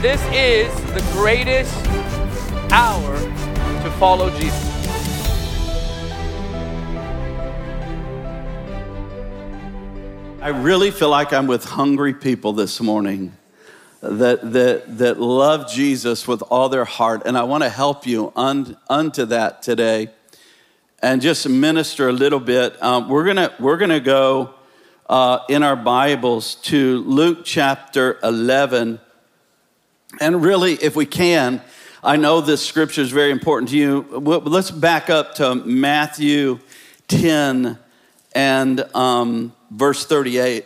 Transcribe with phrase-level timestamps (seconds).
[0.00, 1.74] This is the greatest
[2.70, 3.18] hour
[3.82, 4.54] to follow Jesus.
[10.40, 13.36] I really feel like I'm with hungry people this morning
[14.00, 17.22] that, that, that love Jesus with all their heart.
[17.26, 20.10] And I want to help you un, unto that today
[21.02, 22.80] and just minister a little bit.
[22.80, 24.54] Um, we're going we're gonna go
[25.08, 29.00] uh, in our Bibles to Luke chapter 11.
[30.20, 31.60] And really, if we can,
[32.02, 34.00] I know this scripture is very important to you.
[34.10, 36.60] Let's back up to Matthew
[37.08, 37.78] 10
[38.34, 40.64] and um, verse 38.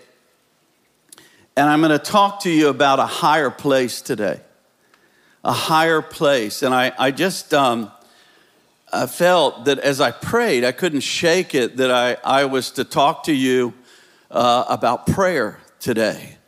[1.57, 4.41] And I'm going to talk to you about a higher place today.
[5.45, 6.63] A higher place.
[6.63, 7.91] And I, I just um,
[8.93, 12.85] I felt that as I prayed, I couldn't shake it that I, I was to
[12.85, 13.75] talk to you
[14.31, 16.39] uh, about prayer today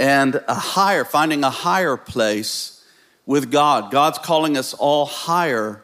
[0.00, 2.82] and a higher, finding a higher place
[3.26, 3.92] with God.
[3.92, 5.82] God's calling us all higher.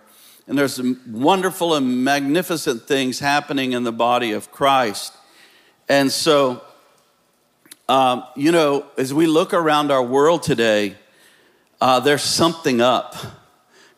[0.49, 5.13] And there's wonderful and magnificent things happening in the body of Christ.
[5.87, 6.63] And so,
[7.91, 10.97] um, you know, as we look around our world today,
[11.83, 13.17] uh, there's something up.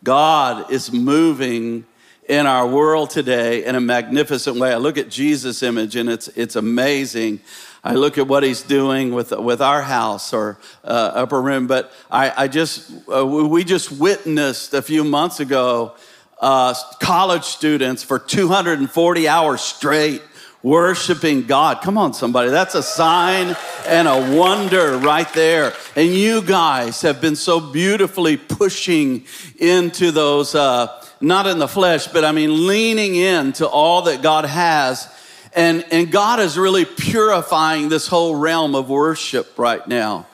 [0.02, 1.86] God is moving
[2.28, 4.72] in our world today in a magnificent way.
[4.72, 7.40] I look at Jesus Image and it's, it's amazing.
[7.88, 11.90] I look at what he's doing with, with our house or uh, upper room, but
[12.10, 15.94] I, I just, uh, we just witnessed a few months ago
[16.38, 20.20] uh, college students for 240 hours straight
[20.62, 21.80] worshiping God.
[21.80, 22.50] Come on, somebody.
[22.50, 25.72] That's a sign and a wonder right there.
[25.96, 29.24] And you guys have been so beautifully pushing
[29.58, 30.88] into those, uh,
[31.22, 35.08] not in the flesh, but I mean, leaning into all that God has.
[35.54, 40.26] And, and God is really purifying this whole realm of worship right now.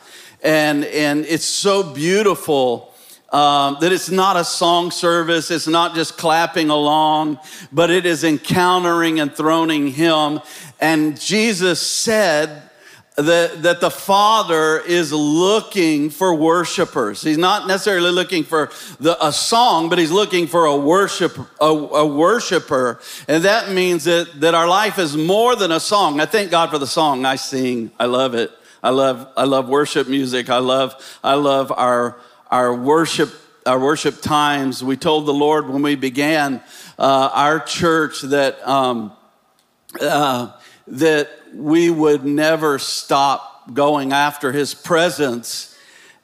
[0.43, 2.93] And, and it's so beautiful
[3.33, 7.41] um, that it's not a song service, it's not just clapping along,
[7.73, 10.41] but it is encountering and throning Him.
[10.81, 12.71] And Jesus said,
[13.17, 17.23] that, that the Father is looking for worshipers.
[17.23, 21.65] He's not necessarily looking for the, a song, but he's looking for a worship a,
[21.67, 26.21] a worshiper, and that means that that our life is more than a song.
[26.21, 27.93] I thank God for the song I sing.
[28.01, 28.51] I love it.
[28.83, 30.51] I love I love worship music.
[30.51, 32.19] I love I love our
[32.51, 33.33] our worship,
[33.65, 34.83] our worship times.
[34.83, 36.63] We told the Lord when we began
[36.99, 39.13] uh, our church that um,
[40.01, 40.53] uh,
[40.87, 45.77] that we would never stop going after His presence,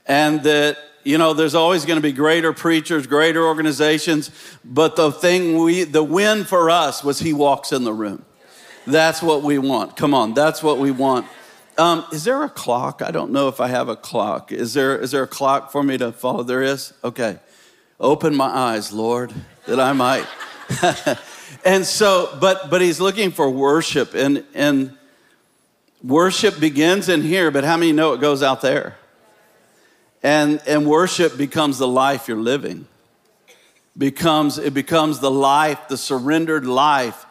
[0.06, 4.30] and that you know there's always going to be greater preachers, greater organizations,
[4.64, 8.24] but the thing we, the win for us was He walks in the room.
[8.86, 9.96] That's what we want.
[9.96, 11.26] Come on, that's what we want.
[11.78, 13.00] Um, is there a clock?
[13.00, 14.52] I don't know if I have a clock.
[14.52, 16.42] Is there, is there a clock for me to follow?
[16.42, 16.92] There is?
[17.02, 17.38] Okay.
[17.98, 19.32] Open my eyes, Lord,
[19.66, 20.26] that I might.
[21.64, 24.96] and so, but, but he's looking for worship, and, and
[26.02, 28.96] worship begins in here, but how many know it goes out there?
[30.22, 32.86] And, and worship becomes the life you're living.
[33.96, 37.26] Becomes, it becomes the life, the surrendered life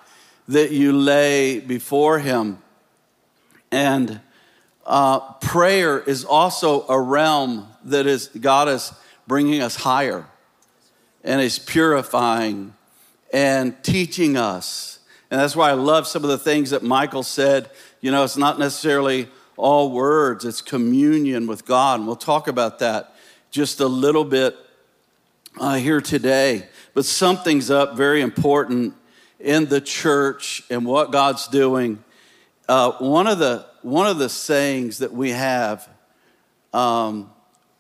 [0.47, 2.57] that you lay before him.
[3.72, 4.19] And
[4.85, 8.91] uh, prayer is also a realm that is God is
[9.28, 10.25] bringing us higher
[11.23, 12.73] and is purifying
[13.34, 15.00] and teaching us.
[15.31, 17.69] And that's why I love some of the things that Michael said.
[18.01, 22.00] You know, it's not necessarily all words, it's communion with God.
[22.00, 23.13] And we'll talk about that
[23.51, 24.56] just a little bit
[25.59, 26.67] uh, here today.
[26.94, 28.94] But something's up very important
[29.40, 32.03] in the church and what God's doing.
[32.67, 35.88] Uh, one of the one of the sayings that we have
[36.73, 37.31] um,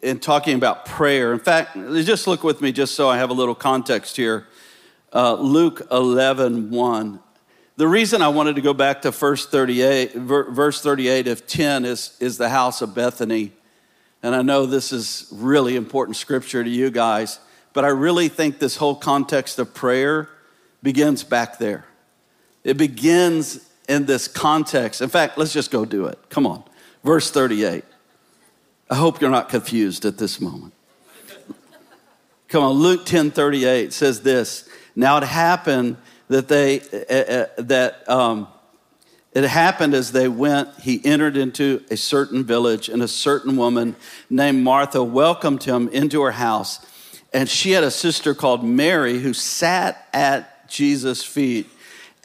[0.01, 3.33] in talking about prayer, in fact, just look with me just so I have a
[3.33, 4.47] little context here.
[5.13, 7.19] Uh, Luke 11, 1.
[7.77, 12.15] The reason I wanted to go back to verse 38, verse 38 of 10 is,
[12.19, 13.51] is the house of Bethany.
[14.21, 17.39] And I know this is really important scripture to you guys,
[17.73, 20.29] but I really think this whole context of prayer
[20.83, 21.85] begins back there.
[22.63, 25.01] It begins in this context.
[25.01, 26.19] In fact, let's just go do it.
[26.29, 26.63] Come on.
[27.03, 27.83] Verse 38.
[28.89, 30.73] I hope you're not confused at this moment.
[32.49, 34.67] Come on, Luke 10 38 says this.
[34.99, 35.95] Now it happened
[36.27, 38.49] that they, uh, uh, that, um,
[39.31, 43.95] it happened as they went, he entered into a certain village, and a certain woman
[44.29, 46.85] named Martha welcomed him into her house.
[47.31, 51.69] And she had a sister called Mary who sat at Jesus' feet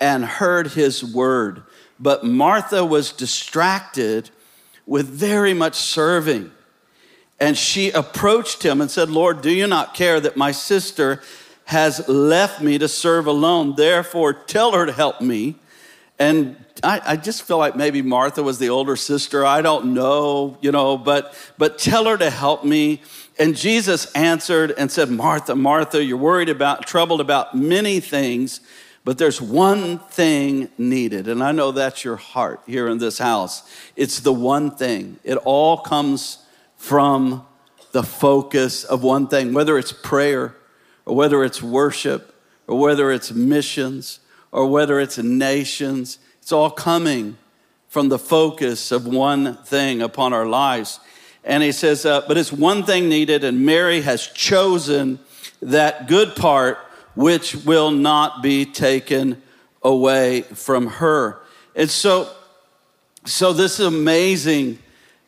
[0.00, 1.62] and heard his word.
[2.00, 4.30] But Martha was distracted
[4.84, 6.50] with very much serving.
[7.38, 11.22] And she approached him and said, Lord, do you not care that my sister
[11.66, 13.74] has left me to serve alone?
[13.76, 15.56] Therefore, tell her to help me.
[16.18, 19.44] And I, I, just feel like maybe Martha was the older sister.
[19.44, 23.02] I don't know, you know, but but tell her to help me.
[23.38, 28.60] And Jesus answered and said, Martha, Martha, you're worried about, troubled about many things,
[29.04, 31.26] but there's one thing needed.
[31.26, 33.68] And I know that's your heart here in this house.
[33.96, 35.18] It's the one thing.
[35.24, 36.38] It all comes
[36.76, 37.44] from
[37.90, 40.54] the focus of one thing, whether it's prayer
[41.06, 42.34] or whether it's worship
[42.66, 44.20] or whether it's missions
[44.52, 46.18] or whether it's nations.
[46.40, 47.36] It's all coming
[47.88, 51.00] from the focus of one thing upon our lives.
[51.44, 55.18] And he says, uh, but it's one thing needed, and Mary has chosen
[55.60, 56.78] that good part
[57.14, 59.40] which will not be taken
[59.82, 61.40] away from her.
[61.76, 62.30] And so,
[63.24, 64.78] so this is amazing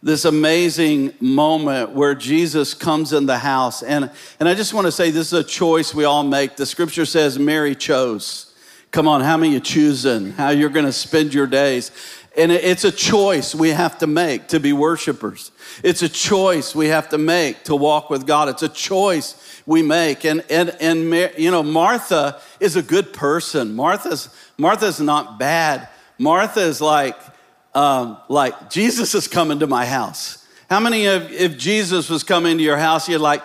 [0.03, 3.83] this amazing moment where Jesus comes in the house.
[3.83, 6.57] And, and I just want to say this is a choice we all make.
[6.57, 8.55] The scripture says Mary chose.
[8.91, 10.33] Come on, how many you choosing?
[10.33, 11.91] How you're going to spend your days?
[12.37, 15.51] And it's a choice we have to make to be worshipers.
[15.83, 18.51] It's a choice we have to make to walk with God.
[18.51, 20.25] It's a choice we make.
[20.25, 23.75] And, and, and you know, Martha is a good person.
[23.75, 24.29] Martha's,
[24.59, 25.89] Martha's not bad.
[26.19, 27.17] Martha is like,
[27.77, 30.47] um, like Jesus is coming to my house.
[30.71, 33.43] How many of if Jesus was coming to your house, you're like,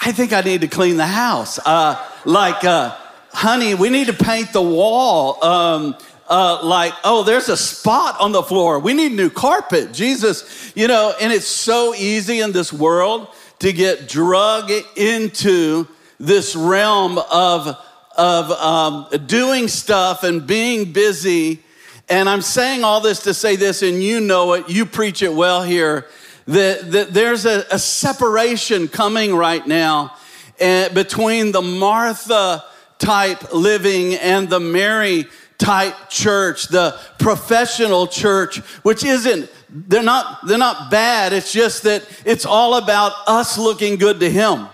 [0.00, 1.58] I think I need to clean the house.
[1.58, 2.96] Uh, like, uh,
[3.30, 5.44] honey, we need to paint the wall.
[5.44, 5.94] Um,
[6.26, 8.78] uh, like, oh, there's a spot on the floor.
[8.78, 9.92] We need new carpet.
[9.92, 13.28] Jesus, you know, and it's so easy in this world
[13.58, 15.86] to get drug into
[16.18, 17.76] this realm of,
[18.16, 21.62] of um, doing stuff and being busy
[22.08, 25.32] and I'm saying all this to say this, and you know it, you preach it
[25.32, 26.06] well here,
[26.46, 30.14] that, that there's a, a separation coming right now
[30.60, 32.64] uh, between the Martha
[32.98, 35.26] type living and the Mary
[35.58, 41.32] type church, the professional church, which isn't they're not they're not bad.
[41.32, 44.68] It's just that it's all about us looking good to him.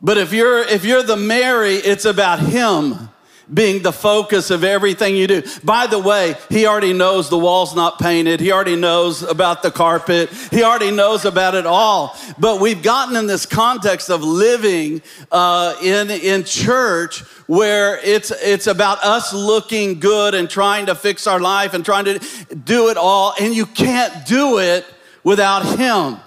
[0.00, 3.10] But if you're if you're the Mary, it's about him
[3.52, 5.42] being the focus of everything you do.
[5.64, 8.40] By the way, he already knows the wall's not painted.
[8.40, 10.30] He already knows about the carpet.
[10.50, 12.16] He already knows about it all.
[12.38, 15.02] But we've gotten in this context of living
[15.32, 21.26] uh, in, in church where it's, it's about us looking good and trying to fix
[21.26, 22.18] our life and trying to
[22.54, 23.34] do it all.
[23.40, 24.86] And you can't do it
[25.24, 26.18] without him.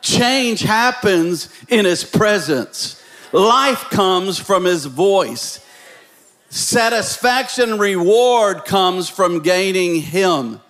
[0.00, 3.02] Change happens in his presence.
[3.32, 5.59] Life comes from his voice.
[6.50, 10.60] Satisfaction reward comes from gaining Him.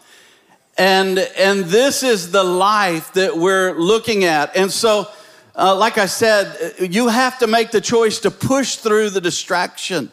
[0.77, 4.55] And, and this is the life that we're looking at.
[4.55, 5.09] And so,
[5.57, 10.13] uh, like I said, you have to make the choice to push through the distraction.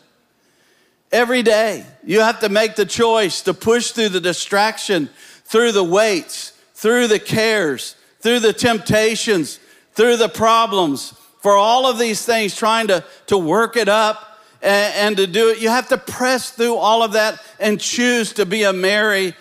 [1.11, 5.09] Every day, you have to make the choice to push through the distraction,
[5.43, 9.59] through the weights, through the cares, through the temptations,
[9.93, 14.93] through the problems, for all of these things, trying to, to work it up and,
[14.95, 15.59] and to do it.
[15.59, 19.33] You have to press through all of that and choose to be a Mary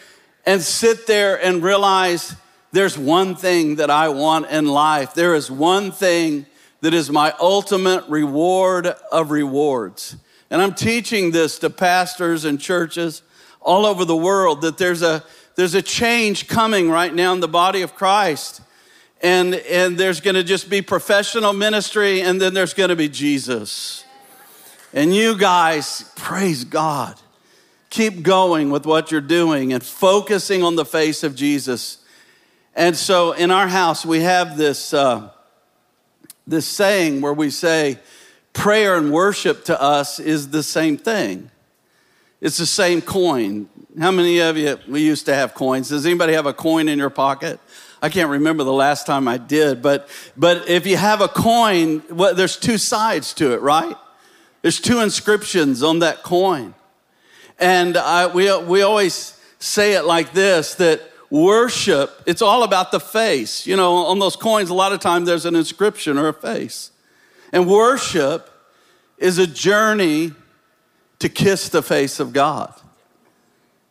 [0.44, 2.34] and sit there and realize
[2.72, 5.14] there's one thing that I want in life.
[5.14, 6.46] There is one thing
[6.80, 10.16] that is my ultimate reward of rewards.
[10.50, 13.22] And I'm teaching this to pastors and churches
[13.60, 15.24] all over the world that there's a,
[15.56, 18.60] there's a change coming right now in the body of Christ.
[19.22, 24.04] And, and there's gonna just be professional ministry, and then there's gonna be Jesus.
[24.96, 27.20] And you guys, praise God.
[27.90, 31.98] Keep going with what you're doing and focusing on the face of Jesus.
[32.74, 35.28] And so in our house, we have this, uh,
[36.46, 37.98] this saying where we say,
[38.54, 41.50] prayer and worship to us is the same thing.
[42.40, 43.68] It's the same coin.
[44.00, 45.90] How many of you, we used to have coins.
[45.90, 47.60] Does anybody have a coin in your pocket?
[48.00, 52.02] I can't remember the last time I did, but, but if you have a coin,
[52.08, 53.94] well, there's two sides to it, right?
[54.66, 56.74] There's two inscriptions on that coin.
[57.56, 62.98] And I, we, we always say it like this that worship, it's all about the
[62.98, 63.64] face.
[63.64, 66.90] You know, on those coins, a lot of times there's an inscription or a face.
[67.52, 68.50] And worship
[69.18, 70.32] is a journey
[71.20, 72.74] to kiss the face of God.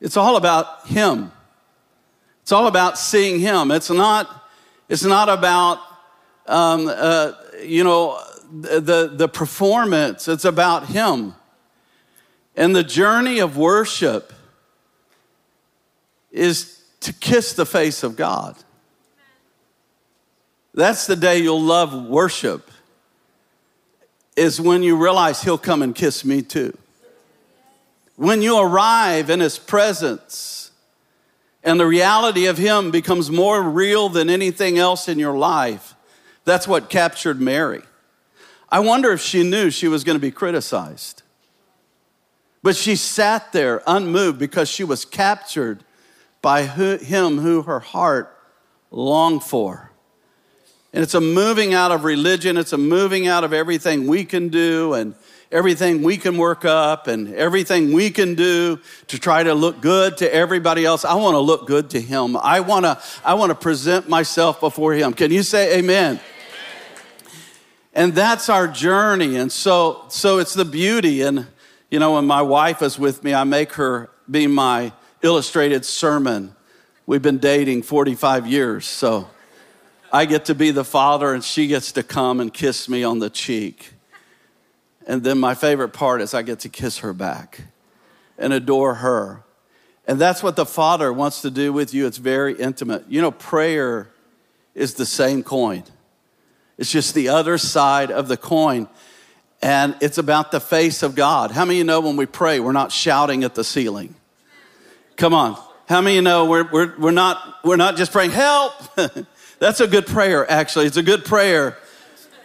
[0.02, 1.32] It's all about Him.
[2.42, 3.72] It's all about seeing Him.
[3.72, 4.46] It's not,
[4.90, 5.80] it's not about,
[6.48, 7.32] um, uh,
[7.64, 8.22] you know,
[8.52, 11.36] the, the performance, it's about Him.
[12.56, 14.32] And the journey of worship
[16.32, 18.56] is to kiss the face of God.
[20.74, 22.70] That's the day you'll love worship,
[24.36, 26.78] is when you realize He'll come and kiss me too.
[28.18, 30.72] When you arrive in His presence
[31.64, 35.96] and the reality of Him becomes more real than anything else in your life,
[36.44, 37.82] that's what captured Mary.
[38.76, 41.24] I wonder if she knew she was going to be criticized.
[42.62, 45.86] But she sat there unmoved because she was captured
[46.42, 48.38] by who, him who her heart
[48.92, 49.94] longed for.
[50.92, 54.50] And it's a moving out of religion, it's a moving out of everything we can
[54.50, 55.16] do and
[55.54, 60.18] everything we can work up and everything we can do to try to look good
[60.18, 61.06] to everybody else.
[61.06, 62.36] I want to look good to him.
[62.36, 65.14] I want to I want to present myself before him.
[65.14, 66.20] Can you say amen?
[67.96, 69.38] And that's our journey.
[69.38, 71.48] And so so it's the beauty and
[71.90, 76.56] you know when my wife is with me, I make her be my illustrated sermon.
[77.08, 79.30] We've been dating 45 years, so
[80.12, 83.20] I get to be the father and she gets to come and kiss me on
[83.20, 83.94] the cheek.
[85.08, 87.62] And then my favorite part is I get to kiss her back
[88.38, 89.44] and adore her.
[90.08, 92.06] And that's what the Father wants to do with you.
[92.06, 93.06] It's very intimate.
[93.08, 94.10] You know, prayer
[94.74, 95.84] is the same coin,
[96.78, 98.88] it's just the other side of the coin.
[99.62, 101.52] And it's about the face of God.
[101.52, 104.16] How many of you know when we pray, we're not shouting at the ceiling?
[105.16, 105.58] Come on.
[105.88, 108.74] How many of you know we're, we're, we're, not, we're not just praying, help?
[109.60, 110.88] That's a good prayer, actually.
[110.88, 111.78] It's a good prayer.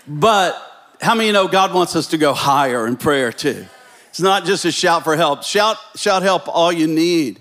[0.06, 0.56] But
[1.00, 3.66] how many you know God wants us to go higher in prayer too?
[4.10, 5.42] It's not just a shout for help.
[5.42, 7.40] Shout, shout help all you need.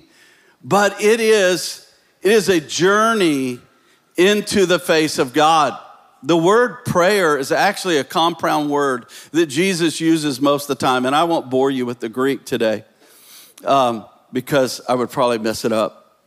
[0.63, 1.91] But it is,
[2.21, 3.59] it is a journey
[4.17, 5.79] into the face of God.
[6.21, 11.05] The word prayer is actually a compound word that Jesus uses most of the time.
[11.05, 12.83] And I won't bore you with the Greek today
[13.63, 16.17] um, because I would probably mess it up.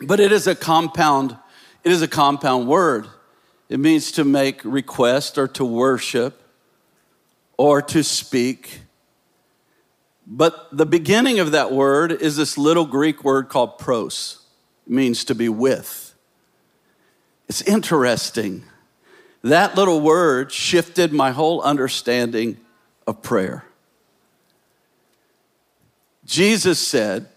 [0.00, 1.36] But it is a compound
[1.84, 3.08] it is a compound word.
[3.68, 6.40] It means to make request or to worship
[7.56, 8.80] or to speak.
[10.26, 14.46] But the beginning of that word is this little Greek word called pros.
[14.86, 16.14] It means to be with.
[17.48, 18.64] It's interesting.
[19.42, 22.58] That little word shifted my whole understanding
[23.06, 23.64] of prayer.
[26.24, 27.28] Jesus said,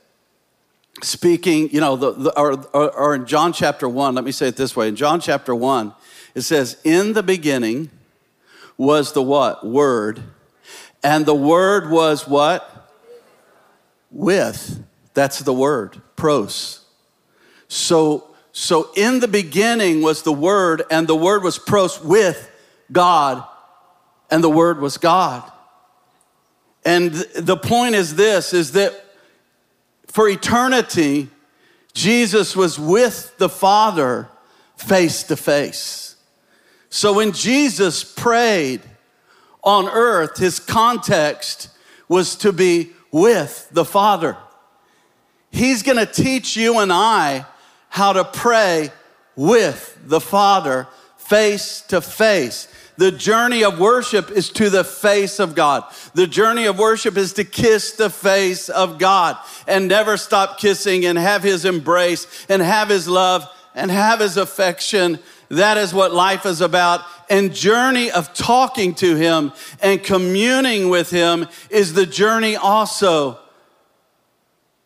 [1.02, 4.48] speaking, you know, the, the, or, or, or in John chapter 1, let me say
[4.48, 4.88] it this way.
[4.88, 5.94] In John chapter 1,
[6.36, 7.90] it says, In the beginning
[8.78, 9.66] was the what?
[9.66, 10.22] Word.
[11.04, 12.92] And the word was what?
[14.12, 14.84] With.
[15.14, 16.82] That's the word, pros.
[17.68, 22.50] So, so in the beginning was the word, and the word was pros with
[22.90, 23.44] God,
[24.32, 25.44] and the word was God.
[26.86, 28.94] And the point is this is that
[30.08, 31.28] for eternity,
[31.94, 34.30] Jesus was with the Father
[34.78, 36.16] face to face.
[36.90, 38.84] So when Jesus prayed
[39.66, 41.68] on earth, his context
[42.08, 44.38] was to be with the Father.
[45.52, 47.48] He's gonna teach you and I
[47.96, 48.92] how to pray
[49.38, 50.86] with the Father
[51.16, 52.68] face to face.
[52.98, 55.86] The journey of worship is to the face of God.
[56.14, 61.06] The journey of worship is to kiss the face of God and never stop kissing
[61.06, 65.18] and have His embrace and have His love and have His affection.
[65.48, 67.00] That is what life is about.
[67.30, 73.40] And journey of talking to Him and communing with Him is the journey also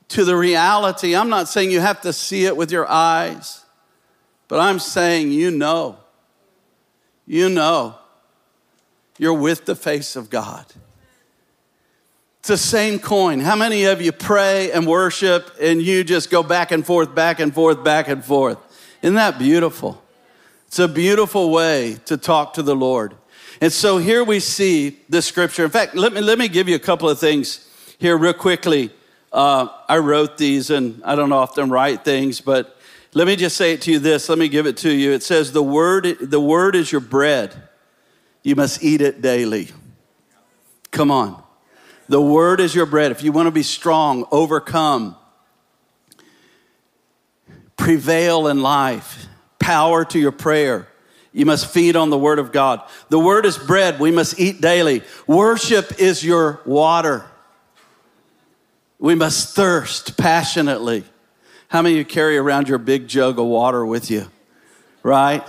[0.09, 1.15] to the reality.
[1.15, 3.63] I'm not saying you have to see it with your eyes,
[4.47, 5.97] but I'm saying you know.
[7.25, 7.95] You know
[9.19, 10.65] you're with the face of God.
[12.39, 13.41] It's the same coin.
[13.41, 17.39] How many of you pray and worship and you just go back and forth, back
[17.41, 18.57] and forth, back and forth?
[19.01, 20.01] Isn't that beautiful?
[20.67, 23.13] It's a beautiful way to talk to the Lord.
[23.59, 25.65] And so here we see the scripture.
[25.65, 27.67] In fact, let me, let me give you a couple of things
[27.99, 28.89] here, real quickly.
[29.31, 32.79] Uh, I wrote these, and I don't often write things, but
[33.13, 34.29] let me just say it to you this.
[34.29, 35.11] Let me give it to you.
[35.11, 37.55] It says, The word, the word is your bread.
[38.43, 39.69] You must eat it daily.
[40.91, 41.41] Come on.
[42.07, 43.11] The word is your bread.
[43.11, 45.15] If you want to be strong, overcome,
[47.77, 49.27] prevail in life,
[49.59, 50.87] power to your prayer.
[51.31, 52.81] You must feed on the word of God.
[53.09, 53.99] The word is bread.
[53.99, 55.03] We must eat daily.
[55.27, 57.28] Worship is your water.
[58.99, 61.05] We must thirst passionately.
[61.69, 64.29] How many of you carry around your big jug of water with you?
[65.03, 65.47] Right?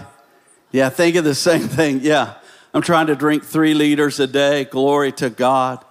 [0.71, 2.00] Yeah, think of the same thing.
[2.02, 2.35] Yeah.
[2.73, 4.64] I'm trying to drink three liters a day.
[4.64, 5.85] Glory to God.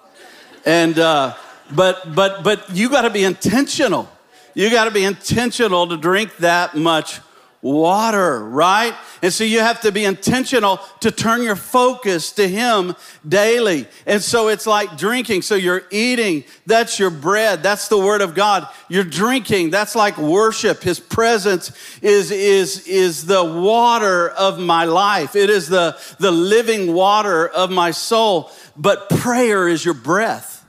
[0.66, 1.36] And, uh,
[1.72, 4.10] but, but, but you got to be intentional.
[4.54, 7.20] You got to be intentional to drink that much
[7.62, 8.96] water, right?
[9.22, 12.96] And so you have to be intentional to turn your focus to Him
[13.28, 13.86] daily.
[14.06, 15.42] And so it's like drinking.
[15.42, 18.68] So you're eating, that's your bread, that's the Word of God.
[18.88, 20.82] You're drinking, that's like worship.
[20.82, 26.94] His presence is, is, is the water of my life, it is the, the living
[26.94, 28.52] water of my soul.
[28.78, 30.66] But prayer is your breath.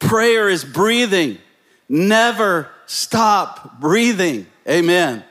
[0.00, 1.38] Prayer is breathing.
[1.88, 4.46] Never stop breathing.
[4.68, 5.24] Amen.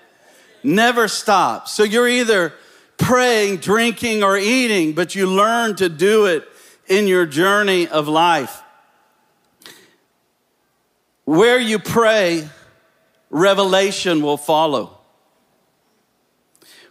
[0.64, 1.68] Never stop.
[1.68, 2.54] So you're either
[2.98, 6.48] praying, drinking, or eating, but you learn to do it
[6.88, 8.64] in your journey of life.
[11.26, 12.50] Where you pray,
[13.30, 14.98] revelation will follow.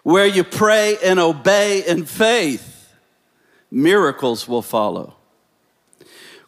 [0.02, 2.92] Where you pray and obey in faith,
[3.70, 5.16] miracles will follow.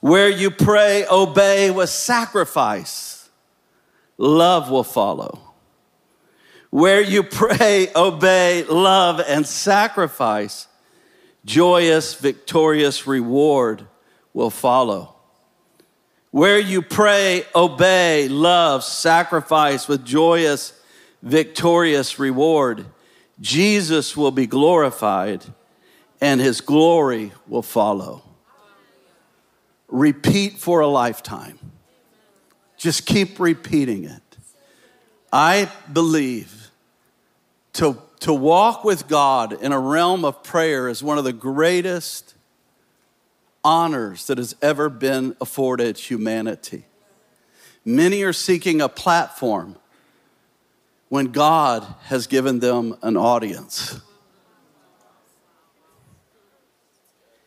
[0.00, 3.28] Where you pray, obey with sacrifice,
[4.17, 5.48] love will follow.
[6.71, 10.67] Where you pray, obey, love, and sacrifice,
[11.45, 13.87] joyous, victorious reward
[14.33, 15.15] will follow.
[16.31, 20.79] Where you pray, obey, love, sacrifice with joyous,
[21.23, 22.87] victorious reward,
[23.41, 25.45] Jesus will be glorified
[26.21, 28.23] and his glory will follow.
[29.89, 31.59] Repeat for a lifetime.
[32.77, 34.23] Just keep repeating it.
[35.33, 36.58] I believe
[37.79, 42.35] to, to walk with God in a realm of prayer is one of the greatest
[43.63, 46.87] honors that has ever been afforded humanity.
[47.85, 49.77] Many are seeking a platform
[51.09, 54.01] when God has given them an audience.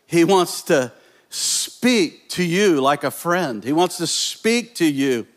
[0.08, 0.94] He wants to
[1.30, 3.66] speak to you like a friend.
[3.66, 5.28] He wants to speak to you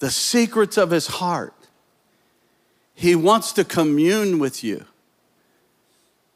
[0.00, 1.59] the secrets of his heart.
[3.00, 4.84] He wants to commune with you.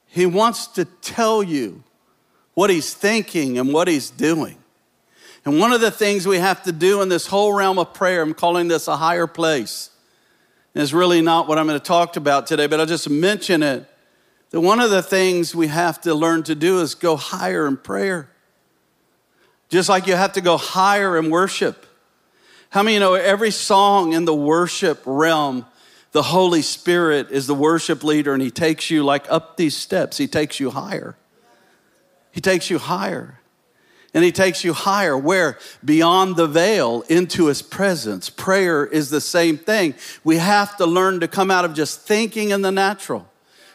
[0.07, 1.83] He wants to tell you
[2.55, 4.57] what he's thinking and what he's doing.
[5.45, 8.23] And one of the things we have to do in this whole realm of prayer,
[8.23, 9.91] I'm calling this a higher place.
[10.75, 13.87] It's really not what I'm going to talk about today, but I'll just mention it.
[14.49, 17.77] That one of the things we have to learn to do is go higher in
[17.77, 18.31] prayer.
[19.69, 21.85] Just like you have to go higher in worship.
[22.71, 25.67] How many you know every song in the worship realm,
[26.15, 30.17] the Holy Spirit is the worship leader and he takes you like up these steps,
[30.17, 31.17] he takes you higher.
[32.31, 33.41] He takes you higher.
[34.15, 35.59] And he takes you higher, where?
[35.85, 38.31] Beyond the veil into his presence.
[38.31, 39.95] Prayer is the same thing.
[40.23, 43.29] We have to learn to come out of just thinking in the natural.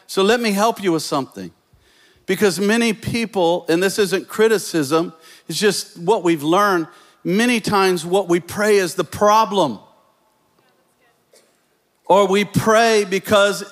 [0.06, 1.52] So let me help you with something.
[2.24, 5.12] Because many people, and this isn't criticism,
[5.46, 6.86] it's just what we've learned.
[7.22, 9.78] Many times, what we pray is the problem.
[12.10, 13.62] Or we pray because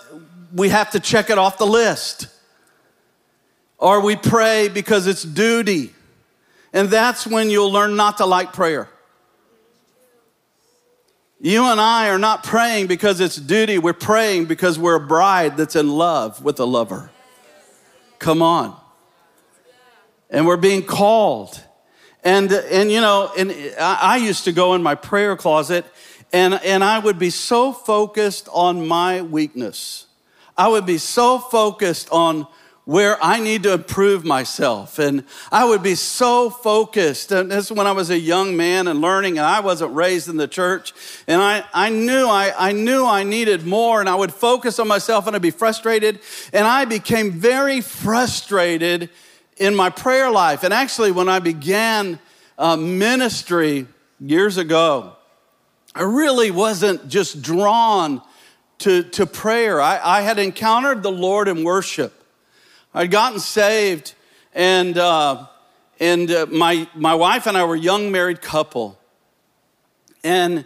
[0.55, 2.29] we have to check it off the list.
[3.79, 5.92] Or we pray because it's duty.
[6.72, 8.88] And that's when you'll learn not to like prayer.
[11.40, 13.77] You and I are not praying because it's duty.
[13.77, 17.11] We're praying because we're a bride that's in love with a lover.
[18.20, 18.77] Come on.
[20.31, 21.61] And we're being called.
[22.22, 25.85] And, and you know, and I used to go in my prayer closet
[26.33, 30.07] and, and I would be so focused on my weakness.
[30.57, 32.47] I would be so focused on
[32.88, 34.99] where I need to improve myself.
[34.99, 37.31] And I would be so focused.
[37.33, 40.27] And this is when I was a young man and learning, and I wasn't raised
[40.31, 40.95] in the church.
[41.27, 44.88] And I, I knew I, I knew I needed more, and I would focus on
[44.88, 46.21] myself and I'd be frustrated.
[46.55, 49.11] And I became very frustrated
[49.59, 50.64] in my prayer life.
[50.64, 52.19] And actually, when I began
[52.57, 53.87] uh, ministry
[54.19, 55.17] years ago,
[55.99, 58.23] I really wasn't just drawn
[58.79, 59.81] to, to prayer.
[59.81, 62.23] I, I had encountered the Lord in worship.
[62.95, 64.15] I'd gotten saved,
[64.55, 65.47] and, uh,
[65.99, 68.97] and uh, my, my wife and I were a young married couple.
[70.23, 70.65] And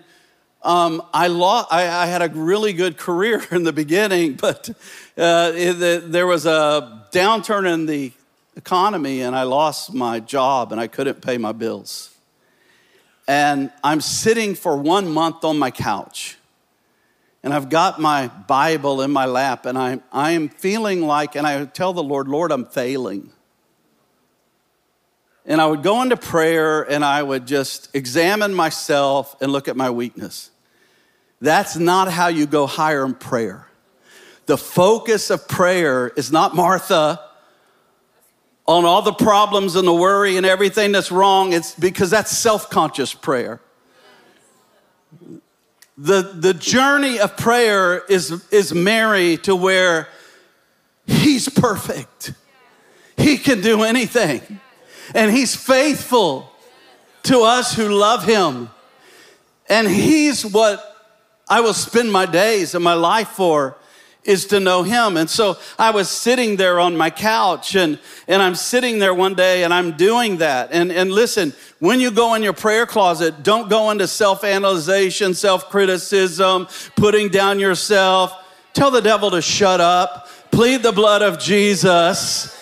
[0.63, 4.69] um, I, lost, I, I, had a really good career in the beginning, but
[5.17, 8.13] uh, there was a downturn in the
[8.55, 12.12] economy and I lost my job and I couldn't pay my bills.
[13.29, 16.37] And I'm sitting for one month on my couch
[17.43, 21.65] and I've got my Bible in my lap and I'm, I'm feeling like, and I
[21.65, 23.31] tell the Lord, Lord, I'm failing.
[25.45, 29.77] And I would go into prayer and I would just examine myself and look at
[29.77, 30.51] my weakness.
[31.41, 33.67] That's not how you go higher in prayer.
[34.47, 37.21] The focus of prayer is not Martha
[38.67, 42.71] on all the problems and the worry and everything that's wrong, it's because that's self
[42.71, 43.61] conscious prayer.
[45.99, 50.09] the, the journey of prayer is, is Mary to where
[51.07, 52.33] he's perfect.
[53.17, 54.61] He can do anything.
[55.15, 56.51] And he's faithful
[57.25, 58.71] to us who love him.
[59.69, 60.89] And he's what
[61.49, 63.77] I will spend my days and my life for
[64.25, 65.17] is to know him.
[65.17, 69.35] And so I was sitting there on my couch and, and I'm sitting there one
[69.35, 70.71] day and I'm doing that.
[70.73, 75.35] And, and listen, when you go in your prayer closet, don't go into self analyzation,
[75.35, 78.33] self criticism, putting down yourself.
[78.73, 80.29] Tell the devil to shut up.
[80.51, 82.62] Plead the blood of Jesus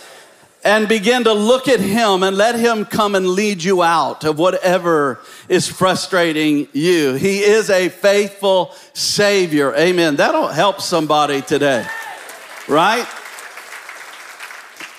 [0.62, 4.38] and begin to look at him and let him come and lead you out of
[4.38, 7.14] whatever is frustrating you.
[7.14, 9.74] He is a faithful Savior.
[9.74, 10.16] Amen.
[10.16, 11.86] That'll help somebody today.
[12.68, 13.06] Right?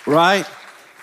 [0.05, 0.45] Right?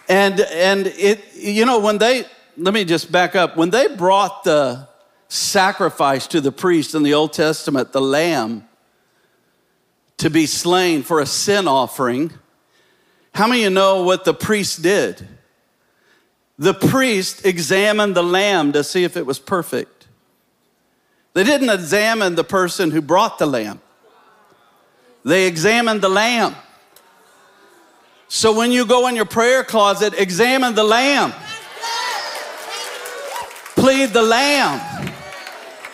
[0.09, 2.25] And and it you know when they
[2.59, 3.57] let me just back up.
[3.57, 4.88] When they brought the
[5.29, 8.68] sacrifice to the priest in the Old Testament, the lamb
[10.16, 12.33] to be slain for a sin offering,
[13.38, 15.29] how many of you know what the priest did?
[16.59, 20.09] The priest examined the lamb to see if it was perfect.
[21.35, 23.81] They didn't examine the person who brought the lamb,
[25.24, 26.57] they examined the lamb.
[28.27, 31.33] So when you go in your prayer closet, examine the lamb.
[33.77, 35.12] Plead the lamb.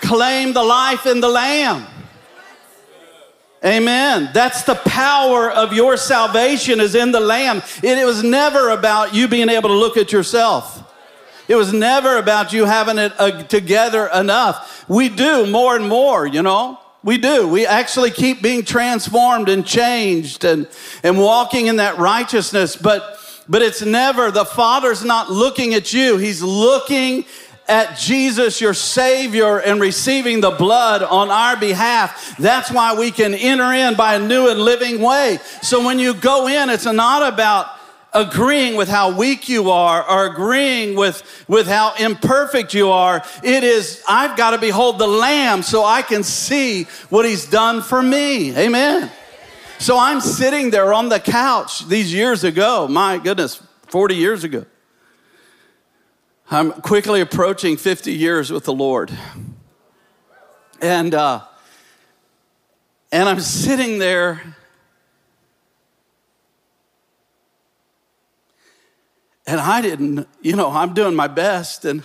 [0.00, 1.86] Claim the life in the lamb.
[3.64, 4.28] Amen.
[4.34, 7.62] That's the power of your salvation is in the Lamb.
[7.82, 10.82] It, was never about you being able to look at yourself.
[11.48, 14.84] It was never about you having it uh, together enough.
[14.86, 16.78] We do more and more, you know.
[17.02, 17.48] We do.
[17.48, 20.68] We actually keep being transformed and changed and,
[21.02, 22.76] and walking in that righteousness.
[22.76, 26.18] But, but it's never, the Father's not looking at you.
[26.18, 27.24] He's looking
[27.68, 32.36] at Jesus, your Savior, and receiving the blood on our behalf.
[32.38, 35.38] That's why we can enter in by a new and living way.
[35.62, 37.68] So when you go in, it's not about
[38.12, 43.24] agreeing with how weak you are or agreeing with, with how imperfect you are.
[43.42, 47.82] It is, I've got to behold the Lamb so I can see what He's done
[47.82, 48.56] for me.
[48.56, 49.10] Amen.
[49.78, 54.64] So I'm sitting there on the couch these years ago, my goodness, 40 years ago.
[56.50, 59.10] I'm quickly approaching 50 years with the Lord.
[60.82, 61.40] And, uh,
[63.10, 64.42] and I'm sitting there.
[69.46, 71.86] And I didn't, you know, I'm doing my best.
[71.86, 72.02] And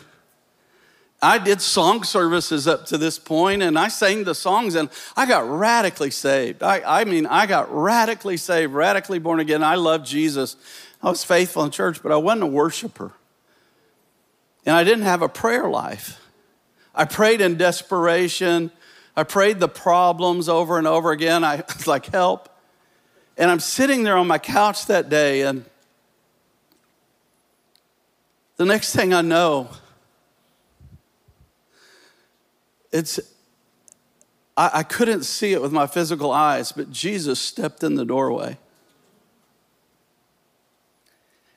[1.21, 5.25] I did song services up to this point, and I sang the songs, and I
[5.25, 6.63] got radically saved.
[6.63, 9.61] I, I mean, I got radically saved, radically born again.
[9.61, 10.55] I love Jesus.
[11.03, 13.11] I was faithful in church, but I wasn't a worshiper
[14.69, 16.21] and I didn't have a prayer life.
[16.93, 18.69] I prayed in desperation.
[19.15, 21.43] I prayed the problems over and over again.
[21.43, 22.49] I was like, help.
[23.35, 25.65] And I'm sitting there on my couch that day, and
[28.57, 29.71] the next thing I know,
[32.91, 33.19] it's
[34.55, 38.59] I, I couldn't see it with my physical eyes, but Jesus stepped in the doorway.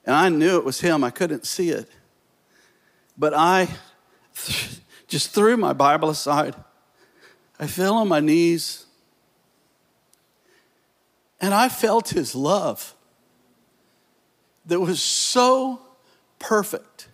[0.06, 1.04] And I knew it was him.
[1.04, 1.90] I couldn't see it.
[3.16, 3.68] But I
[5.06, 6.54] just threw my Bible aside.
[7.58, 8.86] I fell on my knees
[11.40, 12.94] and I felt his love
[14.66, 15.80] that was so
[16.38, 17.08] perfect.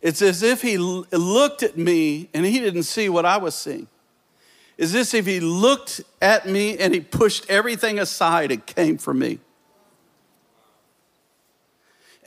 [0.00, 3.88] It's as if he looked at me and he didn't see what I was seeing.
[4.76, 9.14] It's as if he looked at me and he pushed everything aside and came for
[9.14, 9.38] me.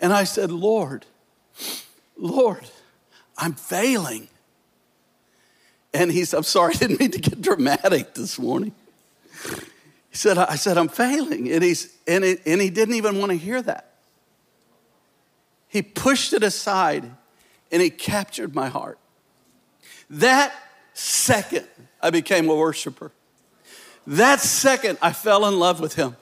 [0.02, 1.06] And I said, Lord,
[2.18, 2.66] Lord,
[3.38, 4.28] I'm failing.
[5.94, 8.74] And he's, I'm sorry, I didn't mean to get dramatic this morning.
[10.10, 11.52] He said, I said, I'm failing.
[11.52, 13.96] And, he's, and, it, and he didn't even want to hear that.
[15.68, 17.10] He pushed it aside
[17.72, 18.98] and he captured my heart.
[20.10, 20.54] That
[20.94, 21.68] second,
[22.02, 23.12] I became a worshiper.
[24.08, 26.16] That second, I fell in love with him.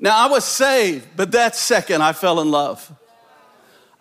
[0.00, 2.92] Now, I was saved, but that second, I fell in love.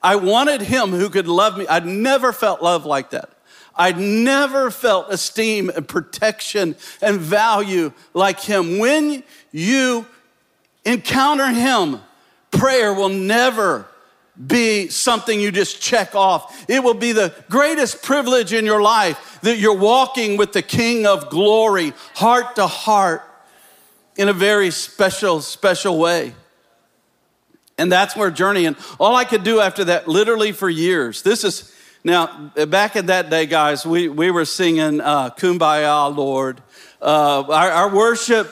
[0.02, 1.68] I wanted him who could love me.
[1.68, 3.30] I'd never felt love like that.
[3.76, 8.80] I'd never felt esteem and protection and value like him.
[8.80, 10.06] When you
[10.84, 12.02] encounter him,
[12.52, 13.86] prayer will never
[14.46, 16.66] be something you just check off.
[16.70, 21.06] It will be the greatest privilege in your life that you're walking with the King
[21.06, 23.24] of glory, heart to heart,
[24.16, 26.34] in a very special, special way.
[27.78, 28.76] And that's where journeying.
[29.00, 33.30] All I could do after that, literally for years, this is Now, back in that
[33.30, 36.62] day, guys, we, we were singing uh, Kumbaya, Lord.
[37.02, 38.52] Uh, our, our worship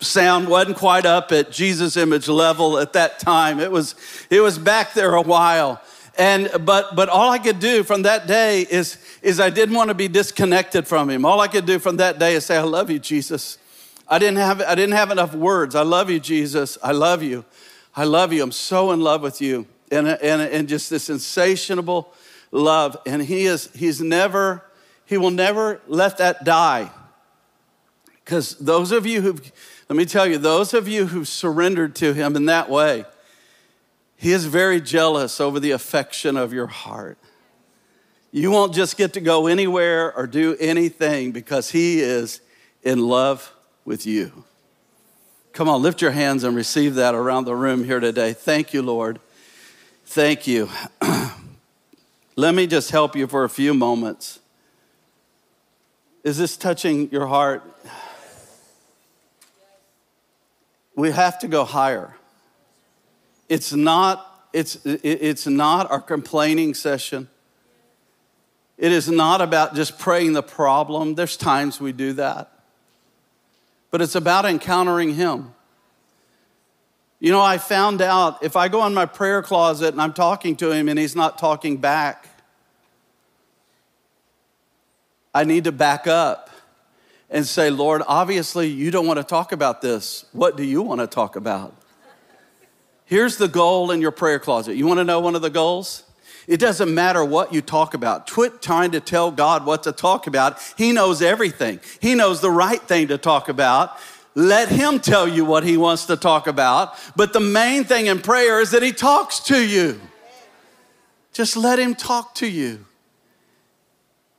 [0.00, 3.60] sound wasn't quite up at Jesus Image level at that time.
[3.60, 3.94] It was,
[4.30, 5.80] it was back there a while.
[6.18, 9.88] And but but all I could do from that day is is I didn't want
[9.88, 11.24] to be disconnected from him.
[11.24, 13.56] All I could do from that day is say, I love you, Jesus.
[14.06, 15.74] I didn't have I didn't have enough words.
[15.74, 16.76] I love you, Jesus.
[16.82, 17.46] I love you.
[17.94, 18.42] I love you.
[18.42, 19.66] I'm so in love with you.
[19.90, 22.12] And, and, and just this insatiable
[22.50, 22.96] love.
[23.04, 24.64] And he is he's never,
[25.04, 26.90] he will never let that die.
[28.24, 29.52] Because those of you who've,
[29.88, 33.04] let me tell you, those of you who've surrendered to him in that way,
[34.16, 37.18] he is very jealous over the affection of your heart.
[38.34, 42.40] You won't just get to go anywhere or do anything because He is
[42.82, 43.52] in love
[43.84, 44.44] with you.
[45.52, 48.32] Come on, lift your hands and receive that around the room here today.
[48.32, 49.20] Thank you, Lord.
[50.06, 50.70] Thank you.
[52.36, 54.40] Let me just help you for a few moments.
[56.24, 57.62] Is this touching your heart?
[60.96, 62.16] We have to go higher.
[63.50, 67.28] It's not, it's, it's not our complaining session.
[68.78, 71.14] It is not about just praying the problem.
[71.14, 72.51] There's times we do that.
[73.92, 75.54] But it's about encountering Him.
[77.20, 80.56] You know, I found out if I go in my prayer closet and I'm talking
[80.56, 82.26] to Him and He's not talking back,
[85.32, 86.50] I need to back up
[87.30, 90.26] and say, Lord, obviously you don't want to talk about this.
[90.32, 91.74] What do you want to talk about?
[93.04, 94.74] Here's the goal in your prayer closet.
[94.74, 96.02] You want to know one of the goals?
[96.46, 98.30] It doesn't matter what you talk about.
[98.30, 100.58] Quit trying to tell God what to talk about.
[100.76, 103.96] He knows everything, He knows the right thing to talk about.
[104.34, 106.94] Let Him tell you what He wants to talk about.
[107.14, 110.00] But the main thing in prayer is that He talks to you.
[111.32, 112.86] Just let Him talk to you.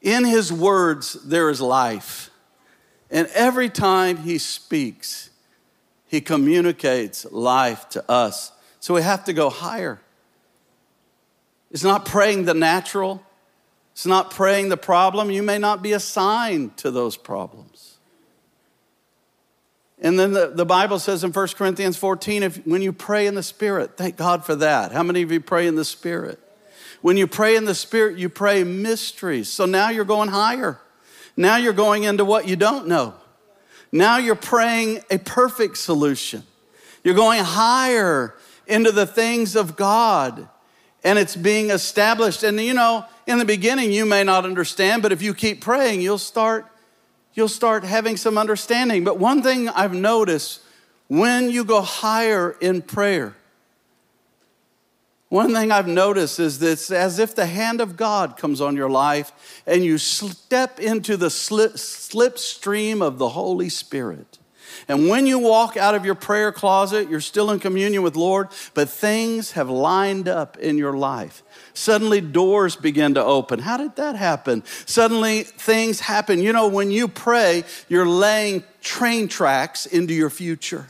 [0.02, 2.30] In His words, there is life.
[3.10, 5.30] And every time He speaks,
[6.08, 8.52] He communicates life to us.
[8.80, 10.02] So we have to go higher.
[11.74, 13.22] It's not praying the natural,
[13.92, 15.32] it's not praying the problem.
[15.32, 17.98] You may not be assigned to those problems.
[20.00, 23.36] And then the, the Bible says in 1 Corinthians 14, if, when you pray in
[23.36, 24.92] the Spirit, thank God for that.
[24.92, 26.40] How many of you pray in the Spirit?
[27.02, 29.50] When you pray in the Spirit, you pray mysteries.
[29.50, 30.80] So now you're going higher.
[31.38, 33.14] Now you're going into what you don't know.
[33.92, 36.44] Now you're praying a perfect solution.
[37.04, 38.36] You're going higher
[38.68, 40.50] into the things of God
[41.04, 42.44] and it's being established.
[42.44, 46.02] And you know, in the beginning, you may not understand, but if you keep praying,
[46.02, 46.66] you'll start,
[47.34, 49.04] you'll start having some understanding.
[49.04, 50.62] But one thing I've noticed
[51.08, 53.36] when you go higher in prayer,
[55.30, 58.90] one thing I've noticed is this as if the hand of God comes on your
[58.90, 64.38] life and you step into the slip, slipstream of the Holy Spirit.
[64.88, 68.50] And when you walk out of your prayer closet, you're still in communion with Lord,
[68.74, 71.44] but things have lined up in your life.
[71.74, 73.60] Suddenly doors begin to open.
[73.60, 74.64] How did that happen?
[74.86, 76.40] Suddenly things happen.
[76.40, 80.88] You know, when you pray, you're laying train tracks into your future.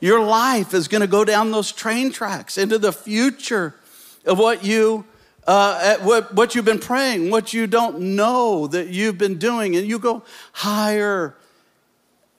[0.00, 3.74] Your life is going to go down those train tracks into the future
[4.24, 5.04] of what you
[5.48, 9.88] uh, what, what you've been praying, what you don't know that you've been doing, and
[9.88, 11.34] you go higher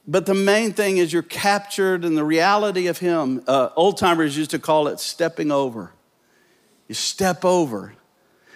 [0.08, 3.44] but the main thing is you're captured in the reality of Him.
[3.48, 5.92] Uh, old timers used to call it stepping over.
[6.88, 7.94] You step over.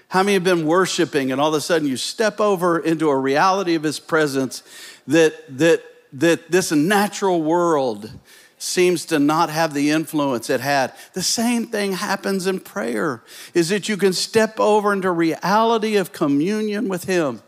[0.08, 3.18] How many have been worshiping and all of a sudden you step over into a
[3.18, 4.64] reality of His presence
[5.08, 8.12] that, that, that this natural world
[8.58, 10.94] seems to not have the influence it had.
[11.14, 13.22] The same thing happens in prayer,
[13.54, 17.42] is that you can step over into reality of communion with Him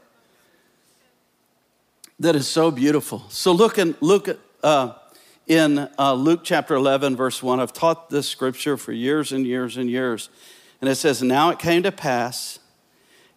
[2.20, 3.24] that is so beautiful.
[3.30, 4.94] So look in, look uh,
[5.48, 7.60] in uh, Luke chapter 11, verse 1.
[7.60, 10.30] I've taught this scripture for years and years and years.
[10.82, 12.60] And it says, Now it came to pass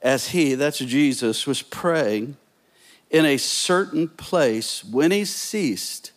[0.01, 2.37] as he, that's Jesus, was praying
[3.11, 6.12] in a certain place when he ceased,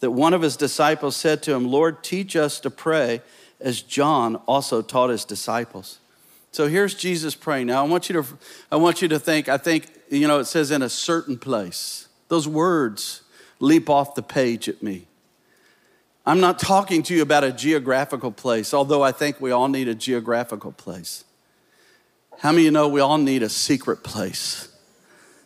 [0.00, 3.22] that one of his disciples said to him, Lord, teach us to pray
[3.60, 5.98] as John also taught his disciples.
[6.52, 7.66] So here's Jesus praying.
[7.66, 8.28] Now I want you to
[8.70, 12.03] I want you to think, I think, you know, it says in a certain place.
[12.34, 13.22] Those words
[13.60, 15.06] leap off the page at me.
[16.26, 19.86] I'm not talking to you about a geographical place, although I think we all need
[19.86, 21.22] a geographical place.
[22.40, 24.66] How many of you know we all need a secret place?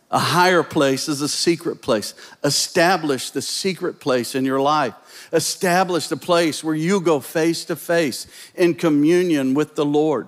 [0.09, 2.15] A higher place is a secret place.
[2.43, 4.95] Establish the secret place in your life.
[5.31, 8.25] Establish the place where you go face to face
[8.55, 10.27] in communion with the Lord.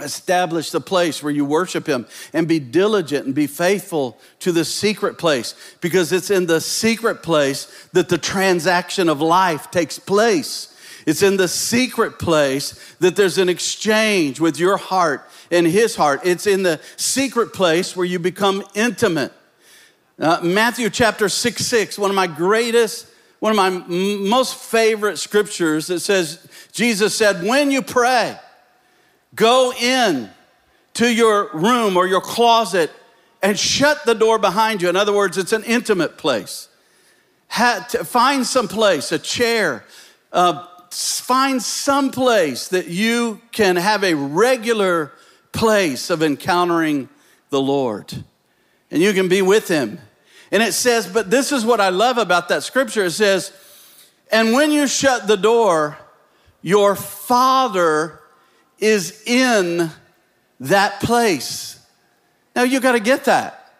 [0.00, 4.64] Establish the place where you worship him and be diligent and be faithful to the
[4.64, 10.76] secret place because it's in the secret place that the transaction of life takes place.
[11.06, 16.20] It's in the secret place that there's an exchange with your heart and his heart.
[16.24, 19.32] It's in the secret place where you become intimate.
[20.18, 23.06] Uh, Matthew chapter 6 6, one of my greatest,
[23.38, 28.38] one of my m- most favorite scriptures that says, Jesus said, When you pray,
[29.34, 30.30] go in
[30.94, 32.90] to your room or your closet
[33.42, 34.88] and shut the door behind you.
[34.88, 36.68] In other words, it's an intimate place.
[37.48, 39.84] find some place, a chair,
[40.32, 45.12] uh, find some place that you can have a regular
[45.52, 47.08] place of encountering
[47.50, 48.24] the Lord.
[48.90, 49.98] And you can be with Him.
[50.52, 53.04] And it says, but this is what I love about that scripture.
[53.04, 53.52] It says,
[54.32, 55.96] and when you shut the door,
[56.62, 58.19] your Father
[58.80, 59.90] is in
[60.60, 61.84] that place.
[62.56, 63.72] Now you got to get that.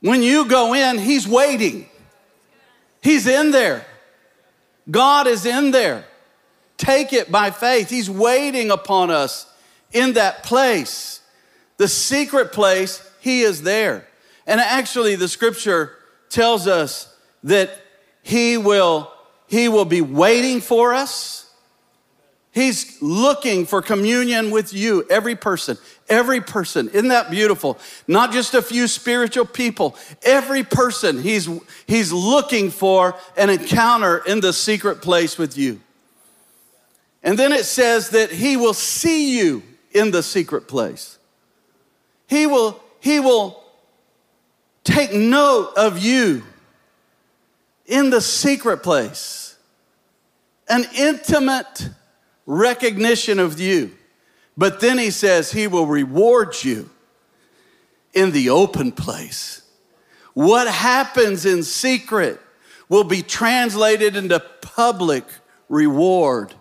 [0.00, 1.86] When you go in, He's waiting,
[3.02, 3.86] He's in there.
[4.90, 6.04] God is in there.
[6.76, 7.88] Take it by faith.
[7.88, 9.46] He's waiting upon us
[9.92, 11.20] in that place.
[11.76, 14.08] The secret place, He is there.
[14.46, 15.96] And actually, the scripture
[16.28, 17.70] tells us that
[18.22, 19.12] He will,
[19.46, 21.41] he will be waiting for us.
[22.52, 26.90] He's looking for communion with you, every person, every person.
[26.90, 27.78] Isn't that beautiful?
[28.06, 31.22] Not just a few spiritual people, every person.
[31.22, 31.48] He's,
[31.86, 35.80] he's looking for an encounter in the secret place with you.
[37.22, 39.62] And then it says that he will see you
[39.92, 41.18] in the secret place.
[42.26, 43.62] He will, he will
[44.84, 46.42] take note of you
[47.86, 49.56] in the secret place.
[50.68, 51.88] An intimate
[52.52, 53.92] recognition of you.
[54.56, 56.90] But then he says he will reward you
[58.12, 59.62] in the open place.
[60.34, 62.40] What happens in secret
[62.88, 65.24] will be translated into public
[65.68, 66.54] reward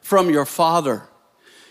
[0.00, 1.02] from your Father.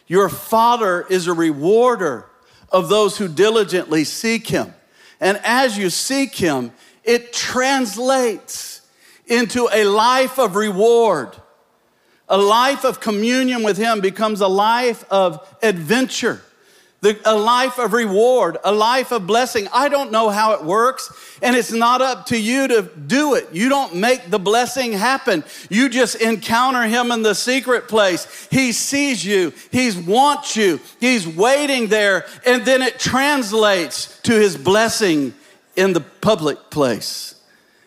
[0.08, 2.26] Your Father is a rewarder
[2.70, 4.74] of those who diligently seek Him.
[5.22, 6.72] And as you seek Him,
[7.04, 8.82] it translates
[9.28, 11.41] into a life of reward.
[12.32, 16.42] A life of communion with Him becomes a life of adventure,
[17.26, 19.68] a life of reward, a life of blessing.
[19.74, 23.50] I don't know how it works, and it's not up to you to do it.
[23.52, 25.44] You don't make the blessing happen.
[25.70, 28.48] You just encounter Him in the secret place.
[28.50, 34.56] He sees you, He wants you, He's waiting there, and then it translates to His
[34.56, 35.34] blessing
[35.76, 37.36] in the public place.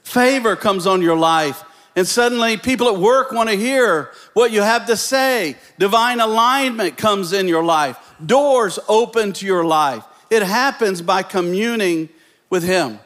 [0.02, 1.64] Favor comes on your life
[1.96, 5.56] and suddenly people at work want to hear what you have to say.
[5.78, 10.04] Divine alignment comes in your life, doors open to your life.
[10.30, 12.08] It happens by communing
[12.50, 12.98] with Him.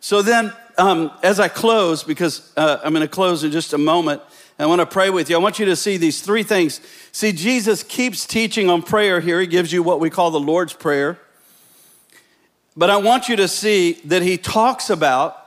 [0.00, 3.78] So then, um, as I close, because uh, I'm going to close in just a
[3.78, 4.22] moment,
[4.58, 5.36] I want to pray with you.
[5.36, 6.80] I want you to see these three things.
[7.10, 9.40] See, Jesus keeps teaching on prayer here.
[9.40, 11.18] He gives you what we call the Lord's Prayer.
[12.76, 15.40] But I want you to see that he talks about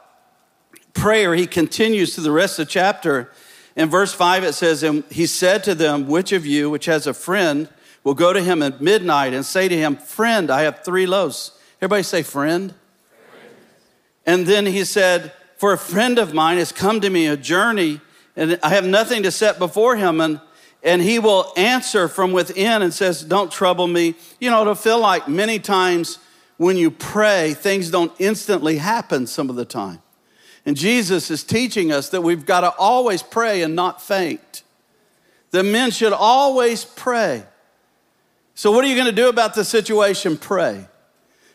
[0.93, 3.31] prayer, he continues to the rest of the chapter.
[3.77, 7.07] In verse 5, it says, And he said to them, Which of you, which has
[7.07, 7.69] a friend,
[8.03, 11.51] will go to him at midnight and say to him, Friend, I have three loaves.
[11.79, 12.73] Everybody say, Friend.
[14.25, 18.01] And then he said, For a friend of mine has come to me a journey,
[18.35, 20.19] and I have nothing to set before him.
[20.19, 20.41] And
[20.83, 24.15] and he will answer from within and says, Don't trouble me.
[24.39, 26.19] You know, it'll feel like many times
[26.57, 30.01] when you pray, things don't instantly happen some of the time.
[30.65, 34.63] And Jesus is teaching us that we've got to always pray and not faint.
[35.51, 37.43] that men should always pray.
[38.53, 40.37] So, what are you going to do about the situation?
[40.37, 40.85] Pray.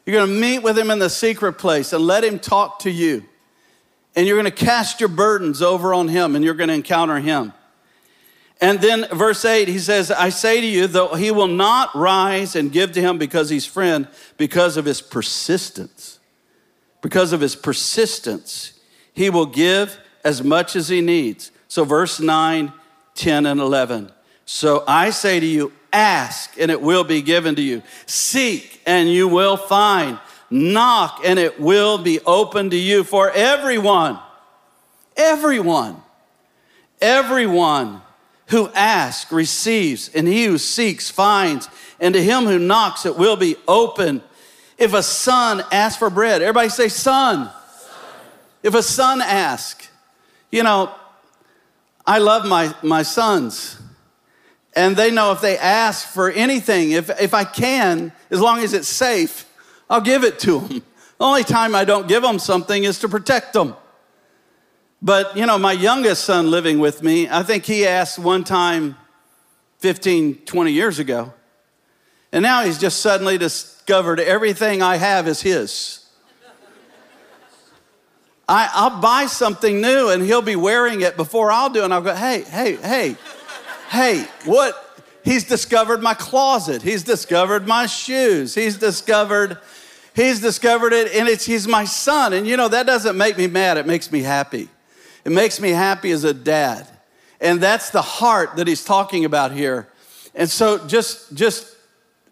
[0.06, 2.90] You're going to meet with him in the secret place and let him talk to
[2.90, 3.24] you.
[4.14, 7.18] And you're going to cast your burdens over on him and you're going to encounter
[7.18, 7.52] him.
[8.60, 12.54] And then, verse 8, he says, I say to you, though he will not rise
[12.54, 16.20] and give to him because he's friend, because of his persistence.
[17.00, 18.74] Because of his persistence,
[19.12, 21.50] he will give as much as he needs.
[21.68, 22.72] So, verse 9,
[23.14, 24.12] 10, and 11.
[24.44, 27.82] So I say to you, ask and it will be given to you.
[28.06, 30.18] Seek and you will find.
[30.50, 34.18] Knock and it will be open to you for everyone.
[35.16, 36.02] Everyone.
[37.00, 38.02] Everyone
[38.48, 43.36] who asks receives, and he who seeks finds, and to him who knocks it will
[43.36, 44.22] be open.
[44.76, 47.50] If a son asks for bread, everybody say, son.
[48.62, 49.88] If a son asks,
[50.50, 50.94] you know,
[52.06, 53.78] I love my, my sons.
[54.74, 58.72] And they know if they ask for anything, if, if I can, as long as
[58.72, 59.48] it's safe,
[59.90, 60.82] I'll give it to them.
[61.18, 63.76] The only time I don't give them something is to protect them.
[65.00, 68.96] But, you know, my youngest son living with me, I think he asked one time
[69.78, 71.32] 15, 20 years ago.
[72.32, 76.01] And now he's just suddenly discovered everything I have is his.
[78.52, 82.02] I, will buy something new and he'll be wearing it before I'll do, and I'll
[82.02, 83.16] go, hey, hey, hey,
[83.88, 85.00] hey, what?
[85.24, 86.82] He's discovered my closet.
[86.82, 88.54] He's discovered my shoes.
[88.54, 89.56] He's discovered,
[90.14, 92.34] he's discovered it, and it's he's my son.
[92.34, 94.68] And you know, that doesn't make me mad, it makes me happy.
[95.24, 96.86] It makes me happy as a dad.
[97.40, 99.88] And that's the heart that he's talking about here.
[100.34, 101.74] And so just just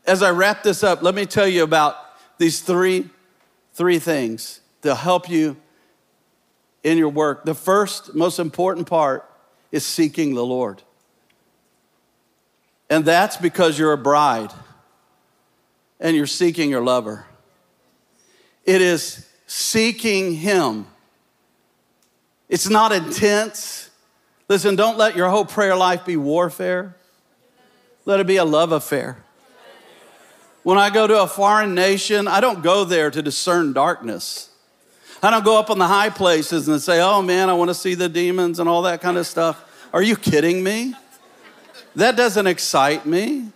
[0.07, 1.97] as I wrap this up, let me tell you about
[2.37, 3.09] these three
[3.73, 5.57] three things to help you
[6.83, 7.45] in your work.
[7.45, 9.29] The first most important part
[9.73, 10.83] is seeking the Lord.
[12.89, 14.53] And that's because you're a bride
[16.01, 17.27] and you're seeking your lover.
[18.65, 20.87] It is seeking him.
[22.49, 23.91] It's not intense.
[24.49, 26.97] Listen, don't let your whole prayer life be warfare.
[28.05, 29.23] Let it be a love affair.
[30.63, 34.50] When I go to a foreign nation, I don't go there to discern darkness.
[35.23, 37.75] I don't go up on the high places and say, oh man, I want to
[37.75, 39.89] see the demons and all that kind of stuff.
[39.93, 40.95] Are you kidding me?
[41.97, 43.49] That doesn't excite me.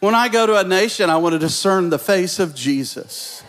[0.00, 3.42] When I go to a nation, I want to discern the face of Jesus.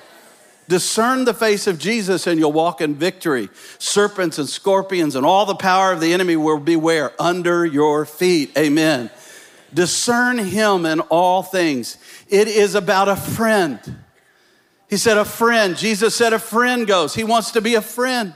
[0.69, 3.49] Discern the face of Jesus and you'll walk in victory.
[3.79, 7.13] Serpents and scorpions and all the power of the enemy will be where?
[7.21, 8.57] Under your feet.
[8.57, 9.09] Amen.
[9.73, 11.97] Discern him in all things.
[12.29, 13.79] It is about a friend.
[14.89, 15.75] He said, a friend.
[15.77, 17.13] Jesus said, a friend goes.
[17.13, 18.33] He wants to be a friend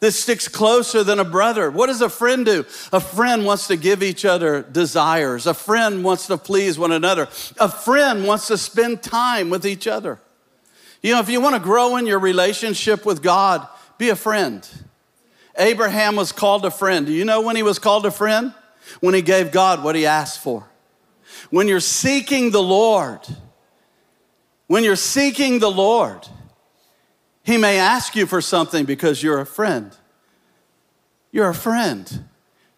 [0.00, 1.70] that sticks closer than a brother.
[1.70, 2.64] What does a friend do?
[2.92, 5.46] A friend wants to give each other desires.
[5.46, 7.28] A friend wants to please one another.
[7.58, 10.20] A friend wants to spend time with each other.
[11.02, 13.66] You know, if you want to grow in your relationship with God,
[13.98, 14.68] be a friend.
[15.56, 17.06] Abraham was called a friend.
[17.06, 18.54] Do you know when he was called a friend?
[19.00, 20.68] When he gave God what he asked for.
[21.50, 23.20] When you're seeking the Lord,
[24.72, 26.26] when you're seeking the Lord,
[27.42, 29.94] he may ask you for something because you're a friend.
[31.30, 32.24] You're a friend.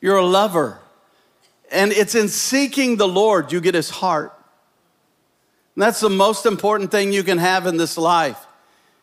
[0.00, 0.80] You're a lover.
[1.70, 4.36] And it's in seeking the Lord you get his heart.
[5.76, 8.44] And that's the most important thing you can have in this life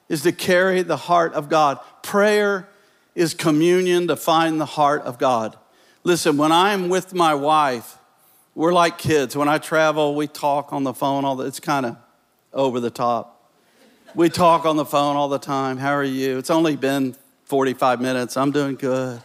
[0.09, 1.79] is to carry the heart of God.
[2.03, 2.67] Prayer
[3.15, 5.57] is communion to find the heart of God.
[6.03, 7.97] Listen, when I'm with my wife,
[8.53, 9.33] we're like kids.
[9.33, 11.95] When I travel, we talk on the phone all the, it's kind of
[12.53, 13.51] over the top.
[14.13, 15.77] We talk on the phone all the time.
[15.77, 16.37] How are you?
[16.37, 18.35] It's only been 45 minutes.
[18.35, 19.21] I'm doing good.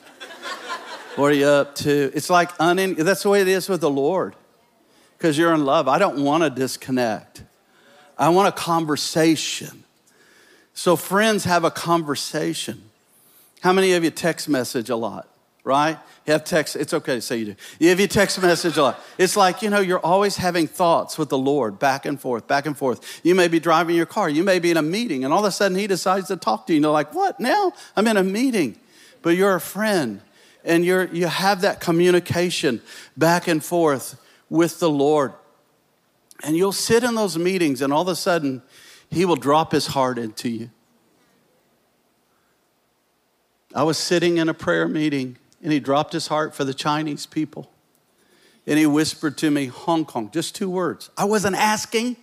[1.16, 2.11] What are you up to?
[2.14, 4.37] It's like unin- that's the way it is with the Lord.
[5.16, 5.89] Because you're in love.
[5.89, 7.43] I don't want to disconnect.
[8.18, 9.85] I want a conversation.
[10.74, 12.91] So friends have a conversation.
[13.61, 15.27] How many of you text message a lot?
[15.67, 15.99] Right?
[16.27, 17.57] You have text, it's okay to say you do.
[17.81, 19.01] You have your text message a lot.
[19.19, 22.67] It's like, you know, you're always having thoughts with the Lord back and forth, back
[22.67, 23.21] and forth.
[23.25, 25.45] You may be driving your car, you may be in a meeting, and all of
[25.45, 26.77] a sudden he decides to talk to you.
[26.77, 27.73] And you're like, what now?
[27.97, 28.79] I'm in a meeting.
[29.23, 30.21] But you're a friend,
[30.64, 32.81] and you're, you have that communication
[33.17, 35.33] back and forth with the Lord.
[36.45, 38.62] And you'll sit in those meetings, and all of a sudden,
[39.11, 40.71] he will drop his heart into you.
[43.75, 47.27] I was sitting in a prayer meeting and he dropped his heart for the Chinese
[47.27, 47.71] people.
[48.67, 51.11] And he whispered to me, Hong Kong, just two words.
[51.17, 52.17] I wasn't asking,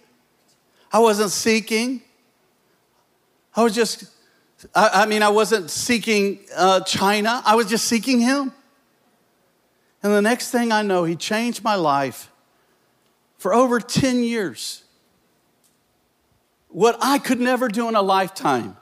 [0.92, 2.02] I wasn't seeking.
[3.56, 4.06] I was just,
[4.76, 8.52] I, I mean, I wasn't seeking uh, China, I was just seeking him.
[10.02, 12.30] And the next thing I know, he changed my life
[13.38, 14.84] for over 10 years.
[16.68, 18.76] What I could never do in a lifetime.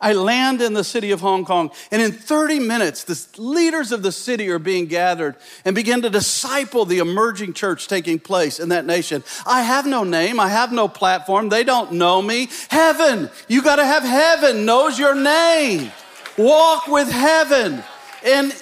[0.00, 4.02] I land in the city of Hong Kong, and in 30 minutes, the leaders of
[4.02, 8.68] the city are being gathered and begin to disciple the emerging church taking place in
[8.68, 9.24] that nation.
[9.46, 12.48] I have no name, I have no platform, they don't know me.
[12.68, 15.90] Heaven, you got to have heaven knows your name.
[16.36, 17.82] Walk with heaven,
[18.24, 18.54] and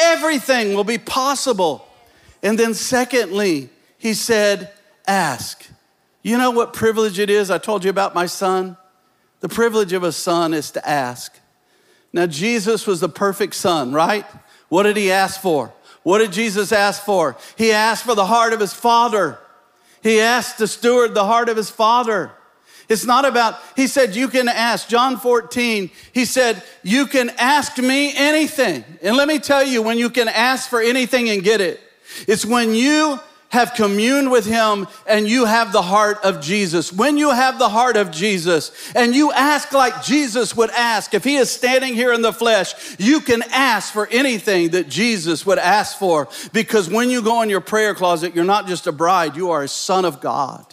[0.00, 1.86] everything will be possible.
[2.42, 4.72] And then, secondly, he said,
[5.06, 5.66] Ask.
[6.22, 7.50] You know what privilege it is?
[7.50, 8.76] I told you about my son.
[9.40, 11.38] The privilege of a son is to ask.
[12.12, 14.24] Now, Jesus was the perfect son, right?
[14.68, 15.72] What did he ask for?
[16.02, 17.36] What did Jesus ask for?
[17.56, 19.38] He asked for the heart of his father.
[20.02, 22.30] He asked to steward the heart of his father.
[22.88, 24.88] It's not about, he said, you can ask.
[24.88, 28.84] John 14, he said, you can ask me anything.
[29.02, 31.80] And let me tell you, when you can ask for anything and get it,
[32.28, 33.18] it's when you
[33.50, 36.92] have communed with him and you have the heart of Jesus.
[36.92, 41.24] When you have the heart of Jesus and you ask like Jesus would ask, if
[41.24, 45.58] he is standing here in the flesh, you can ask for anything that Jesus would
[45.58, 49.36] ask for because when you go in your prayer closet, you're not just a bride,
[49.36, 50.66] you are a son of God.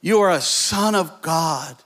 [0.00, 1.76] You are a son of God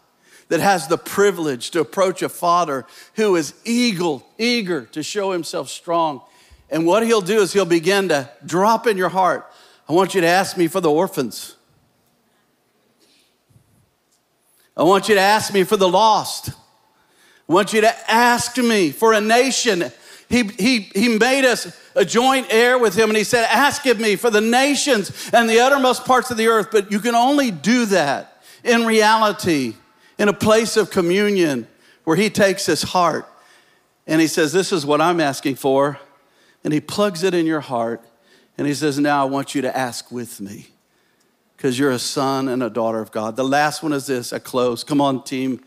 [0.48, 2.84] that has the privilege to approach a father
[3.14, 6.20] who is eager, eager to show himself strong
[6.70, 9.50] and what he'll do is he'll begin to drop in your heart.
[9.88, 11.56] I want you to ask me for the orphans.
[14.76, 16.50] I want you to ask me for the lost.
[16.50, 19.84] I want you to ask me for a nation.
[20.28, 23.98] He, he, he made us a joint heir with him, and he said, Ask of
[23.98, 26.68] me for the nations and the uttermost parts of the earth.
[26.70, 29.74] But you can only do that in reality,
[30.18, 31.66] in a place of communion
[32.04, 33.26] where he takes his heart
[34.06, 35.98] and he says, This is what I'm asking for
[36.64, 38.04] and he plugs it in your heart
[38.58, 40.68] and he says, Now I want you to ask with me
[41.56, 43.36] because you're a son and a daughter of God.
[43.36, 44.84] The last one is this I close.
[44.84, 45.62] Come on, team.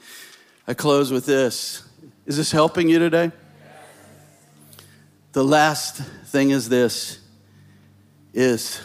[0.68, 1.84] I close with this.
[2.26, 3.32] Is this helping you today?
[5.34, 7.20] The last thing is this
[8.34, 8.82] is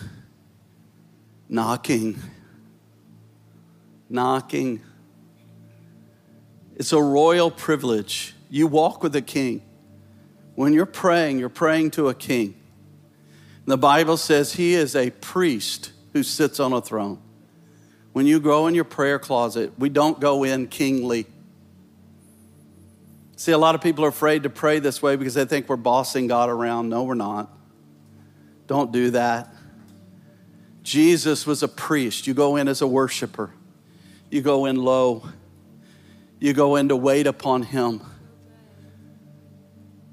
[1.49, 2.19] knocking.
[4.09, 4.81] Knocking.
[6.77, 8.35] It's a royal privilege.
[8.49, 9.63] You walk with the king.
[10.59, 12.57] When you're praying, you're praying to a king.
[13.67, 17.23] The Bible says he is a priest who sits on a throne.
[18.13, 21.27] When you go in your prayer closet, we don't go in kingly.
[23.37, 25.77] See, a lot of people are afraid to pray this way because they think we're
[25.77, 26.89] bossing God around.
[26.89, 27.57] No, we're not.
[28.67, 29.55] Don't do that.
[30.83, 32.27] Jesus was a priest.
[32.27, 33.53] You go in as a worshiper,
[34.29, 35.23] you go in low,
[36.41, 38.01] you go in to wait upon him.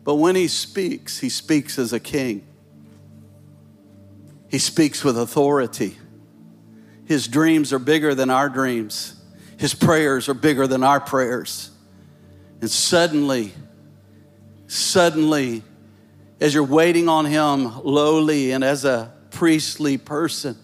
[0.05, 2.45] But when he speaks, he speaks as a king.
[4.49, 5.97] He speaks with authority.
[7.05, 9.19] His dreams are bigger than our dreams.
[9.57, 11.71] His prayers are bigger than our prayers.
[12.61, 13.51] And suddenly,
[14.67, 15.63] suddenly,
[16.39, 20.55] as you're waiting on him lowly and as a priestly person,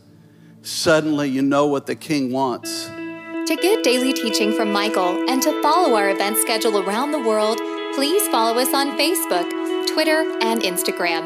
[0.61, 2.87] suddenly you know what the king wants.
[2.87, 7.59] To get daily teaching from Michael and to follow our event schedule around the world,
[7.95, 9.49] please follow us on Facebook,
[9.87, 11.25] Twitter, and Instagram.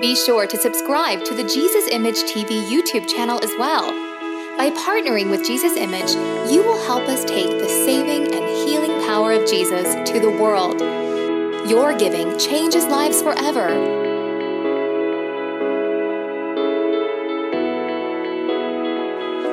[0.00, 3.92] Be sure to subscribe to the Jesus Image TV YouTube channel as well.
[4.56, 6.10] By partnering with Jesus Image,
[6.52, 10.80] you will help us take the saving and healing power of Jesus to the world.
[11.70, 13.68] Your giving changes lives forever.